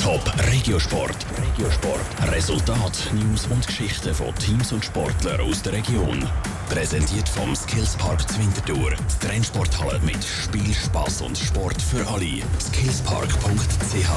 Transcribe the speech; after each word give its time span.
Top 0.00 0.22
Regiosport. 0.50 1.26
Regiosport. 1.36 2.32
Resultat, 2.32 3.10
News 3.12 3.46
und 3.48 3.66
Geschichten 3.66 4.14
von 4.14 4.34
Teams 4.36 4.72
und 4.72 4.82
Sportlern 4.82 5.42
aus 5.42 5.60
der 5.60 5.74
Region. 5.74 6.26
Präsentiert 6.70 7.28
vom 7.28 7.54
Skillspark 7.54 8.26
Zwintertour. 8.30 8.92
Die 8.92 9.26
Trennsporthalle 9.26 10.00
mit 10.00 10.24
Spiel, 10.24 10.72
Spaß 10.72 11.20
und 11.20 11.36
Sport 11.36 11.82
für 11.82 12.06
alle. 12.08 12.40
Skillspark.ch 12.58 14.08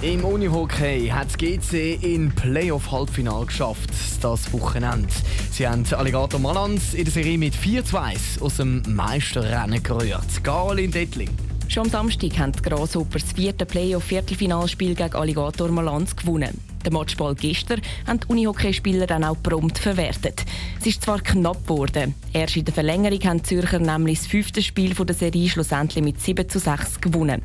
im 0.00 0.24
Unihockey 0.24 1.10
hat 1.14 1.28
das 1.28 1.38
GC 1.38 2.02
in 2.02 2.34
Playoff-Halbfinal 2.34 3.46
geschafft, 3.46 3.90
das 4.20 4.52
Wochenende. 4.52 5.06
Sie 5.52 5.68
haben 5.68 5.84
Alligator 5.92 6.40
Malans 6.40 6.92
in 6.94 7.04
der 7.04 7.12
Serie 7.12 7.38
mit 7.38 7.54
4 7.54 7.84
zu 7.84 7.98
1 7.98 8.42
aus 8.42 8.56
dem 8.56 8.82
Meisterrennen 8.88 9.80
gerührt. 9.80 10.42
Caroline 10.42 10.90
Dettling. 10.90 11.51
Schon 11.72 11.84
am 11.84 11.88
Samstag 11.88 12.38
haben 12.38 12.52
die 12.52 12.60
Grasshoppers 12.60 13.22
das 13.22 13.32
vierte 13.32 13.64
Playoff-Viertelfinalspiel 13.64 14.94
gegen 14.94 15.14
Alligator 15.14 15.70
Malanz 15.70 16.14
gewonnen. 16.14 16.60
Den 16.84 16.92
Matchball 16.92 17.34
gestern 17.34 17.80
haben 18.06 18.20
die 18.20 18.26
Unihockeyspieler 18.26 19.06
dann 19.06 19.24
auch 19.24 19.42
prompt 19.42 19.78
verwertet. 19.78 20.44
Es 20.78 20.86
ist 20.86 21.00
zwar 21.00 21.20
knapp 21.20 21.66
geworden. 21.66 22.14
Erst 22.34 22.58
in 22.58 22.66
der 22.66 22.74
Verlängerung 22.74 23.20
haben 23.24 23.38
die 23.38 23.44
Zürcher 23.44 23.78
nämlich 23.78 24.18
das 24.18 24.26
fünfte 24.26 24.60
Spiel 24.60 24.92
der 24.92 25.14
Serie 25.14 25.48
schlussendlich 25.48 26.04
mit 26.04 26.20
7 26.20 26.46
zu 26.46 26.58
6 26.58 27.00
gewonnen. 27.00 27.40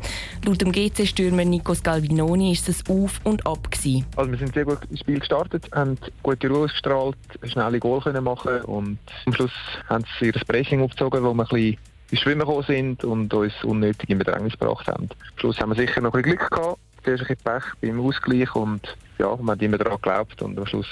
Laut 0.46 0.59
dem 0.59 0.73
GC-Stürmer 0.73 1.46
Nikos 1.46 1.82
Galvinoni 1.82 2.52
ist 2.52 2.68
es 2.68 2.84
auf 2.90 3.21
und 3.23 3.48
ab. 3.48 3.71
Gewesen. 3.71 4.05
Also 4.18 4.30
wir 4.30 4.40
sind 4.40 4.54
sehr 4.54 4.66
gut 4.66 4.80
ins 4.90 4.99
Spiel 4.99 5.20
gestartet, 5.20 5.70
haben 5.71 5.98
gute 6.21 6.49
Ruhe 6.49 6.66
ausgestrahlt, 6.66 7.16
schnelle 7.44 7.80
Goal 7.80 8.02
können 8.02 8.26
machen 8.26 8.62
und 8.63 8.99
am 9.26 9.34
Schluss 9.34 9.54
haben 9.88 10.04
sie 10.20 10.26
ihr 10.26 10.34
Pressing 10.34 10.82
aufgezogen, 10.82 11.23
wo 11.23 11.34
wir 11.34 11.44
ein 11.44 11.48
bisschen 11.48 11.77
ins 12.12 12.22
Schwimmen 12.22 12.42
gekommen 12.42 12.64
sind 12.64 13.04
und 13.04 13.34
uns 13.34 13.54
unnötig 13.64 14.10
in 14.10 14.18
Bedrängnis 14.18 14.54
gebracht 14.54 14.88
haben. 14.88 15.10
Am 15.10 15.40
Schluss 15.40 15.60
haben 15.60 15.70
wir 15.70 15.76
sicher 15.76 16.02
noch 16.02 16.14
ein 16.14 16.22
bisschen 16.22 16.38
Glück 16.38 16.52
gehabt, 16.52 16.80
zuerst 17.04 17.24
ein 17.24 17.28
bisschen 17.28 17.44
Pech 17.44 17.64
beim 17.82 18.00
Ausgleich 18.00 18.56
und 18.56 18.98
ja, 19.18 19.36
man 19.36 19.56
hat 19.56 19.62
immer 19.62 19.78
daran 19.78 19.96
geglaubt 19.96 20.42
und 20.42 20.58
am 20.58 20.66
Schluss 20.66 20.88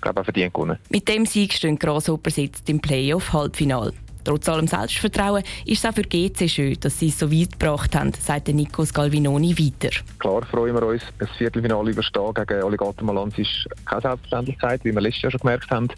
glaube 0.00 0.16
ich, 0.16 0.20
auch 0.20 0.24
verdient 0.24 0.54
gewonnen. 0.54 0.78
Mit 0.90 1.08
dem 1.08 1.26
Sieg 1.26 1.52
stehen 1.52 1.78
Grasshopper 1.78 2.30
jetzt 2.30 2.68
im 2.68 2.80
Playoff-Halbfinale. 2.80 3.92
Trotz 4.24 4.48
allem 4.48 4.66
Selbstvertrauen 4.66 5.42
ist 5.64 5.82
es 5.82 5.90
auch 5.90 5.94
für 5.94 6.02
GC 6.02 6.50
schön, 6.50 6.76
dass 6.80 6.98
sie 6.98 7.08
es 7.08 7.18
so 7.18 7.32
weit 7.32 7.58
gebracht 7.58 7.94
haben, 7.94 8.12
sagt 8.12 8.48
Nikos 8.48 8.92
Galvinoni 8.92 9.58
weiter. 9.58 9.96
Klar 10.18 10.44
freuen 10.44 10.74
wir 10.74 10.82
uns, 10.86 11.02
ein 11.18 11.28
Viertelfinale 11.38 11.92
überstehen 11.92 12.34
gegen 12.34 12.62
Alligator 12.62 13.04
Malanz 13.04 13.38
ist 13.38 13.66
keine 13.86 14.02
Selbstverständlichkeit, 14.02 14.84
wie 14.84 14.92
wir 14.92 15.00
letztes 15.00 15.22
Jahr 15.22 15.30
schon 15.32 15.40
gemerkt 15.40 15.70
haben 15.70 15.88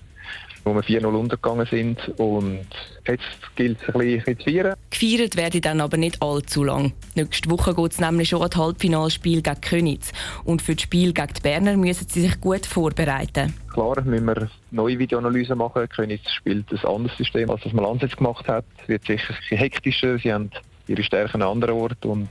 wo 0.64 0.74
wir 0.74 0.82
4-0 0.82 1.06
untergegangen 1.06 1.66
sind. 1.66 1.98
Und 2.18 2.66
jetzt 3.06 3.24
gilt 3.56 3.78
es 3.82 3.94
ein 3.94 4.00
bisschen 4.00 4.38
zu 4.38 4.44
feiern. 4.44 4.74
Gefeiert 4.90 5.36
werde 5.36 5.60
dann 5.60 5.80
aber 5.80 5.96
nicht 5.96 6.20
allzu 6.22 6.64
lang. 6.64 6.92
Nächste 7.14 7.50
Woche 7.50 7.74
geht 7.74 7.92
es 7.92 8.00
nämlich 8.00 8.28
schon 8.28 8.42
an 8.42 8.50
das 8.50 8.60
Halbfinalspiel 8.60 9.42
gegen 9.42 9.60
Königs. 9.60 10.12
Und 10.44 10.62
für 10.62 10.74
das 10.74 10.82
Spiel 10.82 11.12
gegen 11.12 11.32
die 11.34 11.40
Berner 11.40 11.76
müssen 11.76 12.08
sie 12.08 12.22
sich 12.22 12.40
gut 12.40 12.66
vorbereiten. 12.66 13.54
Klar 13.72 14.00
müssen 14.02 14.26
wir 14.26 14.50
neue 14.70 14.98
Videoanalysen 14.98 15.58
machen. 15.58 15.88
Königs 15.88 16.32
spielt 16.32 16.70
ein 16.70 16.88
anderes 16.88 17.16
System, 17.16 17.50
als 17.50 17.62
das 17.62 17.72
Malanz 17.72 18.02
jetzt 18.02 18.16
gemacht 18.16 18.46
hat. 18.48 18.64
Es 18.82 18.88
wird 18.88 19.04
sicher 19.06 19.34
ein 19.50 19.58
hektischer. 19.58 20.18
Sie 20.18 20.32
haben 20.32 20.50
ihre 20.86 21.02
Stärken 21.02 21.42
an 21.42 21.48
anderen 21.48 21.76
Orten. 21.76 22.08
Und 22.08 22.30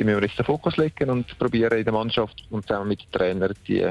die 0.00 0.04
müssen 0.04 0.20
wir 0.20 0.26
jetzt 0.26 0.38
den 0.38 0.46
Fokus 0.46 0.78
legen 0.78 1.10
und 1.10 1.38
probieren 1.38 1.76
in 1.76 1.84
der 1.84 1.92
Mannschaft 1.92 2.42
und 2.48 2.66
zusammen 2.66 2.88
mit 2.88 3.02
dem 3.02 3.12
Trainer 3.12 3.50
die, 3.68 3.86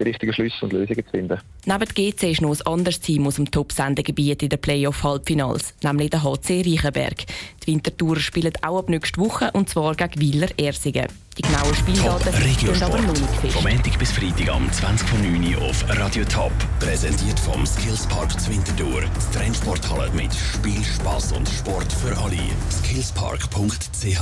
die 0.00 0.02
richtigen 0.02 0.32
Schlüsse 0.32 0.64
und 0.64 0.72
Lösungen 0.72 1.04
zu 1.04 1.10
finden. 1.12 1.40
Neben 1.64 1.84
GC 1.84 2.32
ist 2.32 2.40
noch 2.40 2.50
ein 2.50 2.66
anderes 2.66 2.98
Team 2.98 3.26
aus 3.28 3.36
dem 3.36 3.48
Top-Sendegebiet 3.48 4.42
in 4.42 4.48
den 4.48 4.60
Playoff-Halbfinals, 4.60 5.74
nämlich 5.84 6.10
der 6.10 6.24
HC 6.24 6.62
Reichenberg. 6.62 7.24
Die 7.64 7.72
Wintertourer 7.72 8.20
spielen 8.20 8.52
auch 8.62 8.78
ab 8.78 8.88
nächster 8.88 9.20
Woche 9.20 9.50
und 9.52 9.68
zwar 9.68 9.94
gegen 9.94 10.20
Wieler 10.20 10.48
Ersingen. 10.58 11.06
Die 11.36 11.42
genauen 11.42 11.74
Spieldaten 11.74 12.32
sind 12.32 12.82
aber 12.82 12.98
noch 13.00 13.12
nicht 13.12 13.34
fest. 13.40 13.54
Vom 13.54 13.64
Montag 13.64 13.98
bis 13.98 14.12
Freitag 14.12 14.50
am 14.50 14.68
20.09 14.68 15.56
Uhr 15.56 15.62
auf 15.62 15.84
Radio 15.88 16.24
Top. 16.26 16.52
Präsentiert 16.78 17.40
vom 17.40 17.66
Skillspark 17.66 18.38
Zwintertour. 18.40 19.02
Die 19.02 19.36
Trendsporthalle 19.36 20.10
mit 20.12 20.32
Spiel, 20.32 20.84
Spaß 20.84 21.32
und 21.32 21.48
Sport 21.48 21.92
für 21.92 22.16
alle. 22.18 22.38
Skillspark.ch 22.70 24.20